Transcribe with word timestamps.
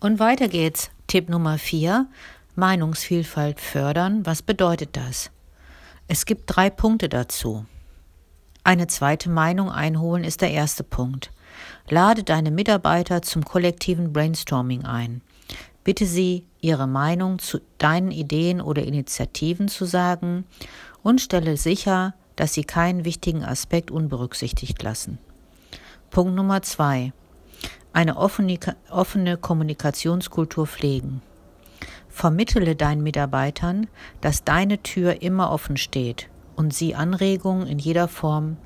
Und 0.00 0.18
weiter 0.18 0.48
geht's. 0.48 0.90
Tipp 1.08 1.28
Nummer 1.28 1.58
4. 1.58 2.06
Meinungsvielfalt 2.56 3.60
fördern. 3.60 4.24
Was 4.24 4.40
bedeutet 4.40 4.96
das? 4.96 5.30
Es 6.08 6.24
gibt 6.24 6.44
drei 6.46 6.70
Punkte 6.70 7.10
dazu. 7.10 7.66
Eine 8.64 8.86
zweite 8.86 9.28
Meinung 9.28 9.70
einholen 9.70 10.24
ist 10.24 10.40
der 10.40 10.52
erste 10.52 10.84
Punkt. 10.84 11.30
Lade 11.88 12.22
deine 12.22 12.50
Mitarbeiter 12.50 13.20
zum 13.20 13.44
kollektiven 13.44 14.12
Brainstorming 14.14 14.86
ein. 14.86 15.20
Bitte 15.84 16.06
sie, 16.06 16.46
ihre 16.62 16.86
Meinung 16.86 17.38
zu 17.38 17.60
deinen 17.76 18.10
Ideen 18.10 18.62
oder 18.62 18.82
Initiativen 18.82 19.68
zu 19.68 19.84
sagen 19.84 20.44
und 21.02 21.20
stelle 21.20 21.58
sicher, 21.58 22.14
dass 22.36 22.54
sie 22.54 22.64
keinen 22.64 23.04
wichtigen 23.04 23.44
Aspekt 23.44 23.90
unberücksichtigt 23.90 24.82
lassen. 24.82 25.18
Punkt 26.10 26.34
Nummer 26.34 26.62
zwei. 26.62 27.12
Eine 27.92 28.16
offene, 28.16 28.58
offene 28.90 29.36
Kommunikationskultur 29.36 30.66
pflegen. 30.66 31.22
Vermittele 32.08 32.76
deinen 32.76 33.02
Mitarbeitern, 33.02 33.88
dass 34.20 34.44
deine 34.44 34.82
Tür 34.82 35.22
immer 35.22 35.50
offen 35.50 35.76
steht 35.76 36.28
und 36.56 36.74
sie 36.74 36.94
Anregungen 36.94 37.66
in 37.66 37.78
jeder 37.78 38.08
Form 38.08 38.56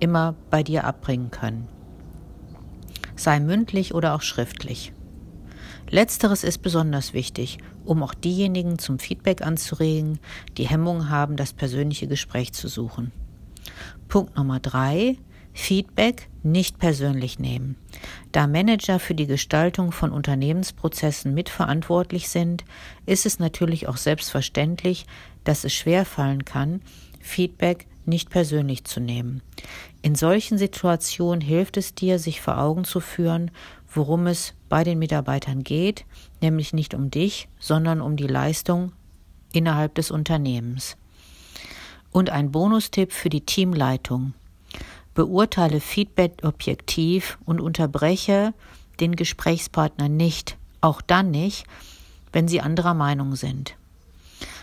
immer 0.00 0.34
bei 0.50 0.62
dir 0.62 0.84
abbringen 0.84 1.30
können. 1.30 1.68
Sei 3.16 3.40
mündlich 3.40 3.94
oder 3.94 4.14
auch 4.14 4.22
schriftlich. 4.22 4.92
Letzteres 5.90 6.44
ist 6.44 6.58
besonders 6.58 7.14
wichtig, 7.14 7.58
um 7.84 8.02
auch 8.02 8.14
diejenigen 8.14 8.78
zum 8.78 8.98
Feedback 8.98 9.42
anzuregen, 9.42 10.18
die 10.56 10.68
Hemmungen 10.68 11.08
haben, 11.08 11.36
das 11.36 11.52
persönliche 11.52 12.06
Gespräch 12.06 12.52
zu 12.52 12.68
suchen. 12.68 13.12
Punkt 14.08 14.36
Nummer 14.36 14.60
drei. 14.60 15.16
Feedback 15.58 16.30
nicht 16.44 16.78
persönlich 16.78 17.40
nehmen. 17.40 17.76
Da 18.30 18.46
Manager 18.46 19.00
für 19.00 19.14
die 19.16 19.26
Gestaltung 19.26 19.90
von 19.90 20.12
Unternehmensprozessen 20.12 21.34
mitverantwortlich 21.34 22.28
sind, 22.28 22.64
ist 23.06 23.26
es 23.26 23.40
natürlich 23.40 23.88
auch 23.88 23.96
selbstverständlich, 23.96 25.04
dass 25.42 25.64
es 25.64 25.74
schwerfallen 25.74 26.44
kann, 26.44 26.80
Feedback 27.20 27.86
nicht 28.06 28.30
persönlich 28.30 28.84
zu 28.84 29.00
nehmen. 29.00 29.42
In 30.00 30.14
solchen 30.14 30.58
Situationen 30.58 31.40
hilft 31.40 31.76
es 31.76 31.92
dir, 31.92 32.20
sich 32.20 32.40
vor 32.40 32.58
Augen 32.58 32.84
zu 32.84 33.00
führen, 33.00 33.50
worum 33.92 34.28
es 34.28 34.54
bei 34.68 34.84
den 34.84 35.00
Mitarbeitern 35.00 35.64
geht, 35.64 36.06
nämlich 36.40 36.72
nicht 36.72 36.94
um 36.94 37.10
dich, 37.10 37.48
sondern 37.58 38.00
um 38.00 38.16
die 38.16 38.28
Leistung 38.28 38.92
innerhalb 39.52 39.96
des 39.96 40.12
Unternehmens. 40.12 40.96
Und 42.10 42.30
ein 42.30 42.52
Bonustipp 42.52 43.12
für 43.12 43.28
die 43.28 43.44
Teamleitung. 43.44 44.32
Beurteile 45.18 45.80
Feedback 45.80 46.44
objektiv 46.44 47.38
und 47.44 47.60
unterbreche 47.60 48.54
den 49.00 49.16
Gesprächspartner 49.16 50.08
nicht, 50.08 50.56
auch 50.80 51.02
dann 51.02 51.32
nicht, 51.32 51.66
wenn 52.32 52.46
sie 52.46 52.60
anderer 52.60 52.94
Meinung 52.94 53.34
sind. 53.34 53.74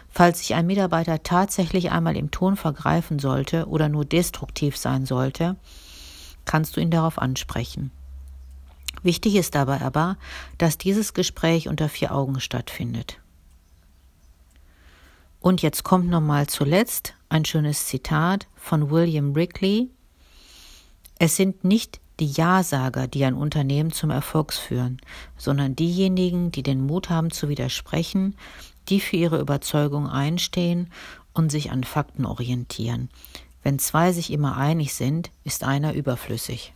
Falls 0.09 0.39
sich 0.39 0.55
ein 0.55 0.65
Mitarbeiter 0.65 1.23
tatsächlich 1.23 1.91
einmal 1.91 2.15
im 2.15 2.31
Ton 2.31 2.55
vergreifen 2.55 3.19
sollte 3.19 3.67
oder 3.67 3.89
nur 3.89 4.05
destruktiv 4.05 4.77
sein 4.77 5.05
sollte, 5.05 5.57
kannst 6.45 6.77
du 6.77 6.79
ihn 6.79 6.89
darauf 6.89 7.19
ansprechen. 7.19 7.91
Wichtig 9.03 9.35
ist 9.35 9.55
dabei 9.55 9.81
aber, 9.81 10.15
dass 10.57 10.77
dieses 10.77 11.13
Gespräch 11.13 11.67
unter 11.67 11.89
vier 11.89 12.15
Augen 12.15 12.39
stattfindet. 12.39 13.19
Und 15.41 15.61
jetzt 15.61 15.83
kommt 15.83 16.07
nochmal 16.09 16.47
zuletzt 16.47 17.13
ein 17.27 17.43
schönes 17.43 17.87
Zitat 17.87 18.47
von 18.55 18.89
William 18.89 19.33
Brickley. 19.33 19.89
Es 21.17 21.35
sind 21.35 21.63
nicht 21.63 21.99
die 22.19 22.31
Ja-Sager, 22.31 23.07
die 23.07 23.25
ein 23.25 23.33
Unternehmen 23.33 23.91
zum 23.91 24.09
Erfolg 24.09 24.53
führen, 24.53 25.01
sondern 25.37 25.75
diejenigen, 25.75 26.51
die 26.51 26.63
den 26.63 26.85
Mut 26.85 27.09
haben 27.09 27.31
zu 27.31 27.49
widersprechen 27.49 28.35
die 28.89 28.99
für 28.99 29.15
ihre 29.15 29.39
Überzeugung 29.39 30.07
einstehen 30.07 30.91
und 31.33 31.51
sich 31.51 31.71
an 31.71 31.83
Fakten 31.83 32.25
orientieren. 32.25 33.09
Wenn 33.63 33.79
zwei 33.79 34.11
sich 34.11 34.31
immer 34.31 34.57
einig 34.57 34.93
sind, 34.93 35.31
ist 35.43 35.63
einer 35.63 35.93
überflüssig. 35.93 36.73